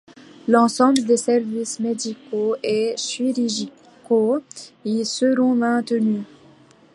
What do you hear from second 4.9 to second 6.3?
seront maintenus.